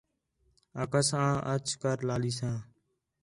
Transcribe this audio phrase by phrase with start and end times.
[0.81, 2.57] آکھاس آں اَچ کر لالیساں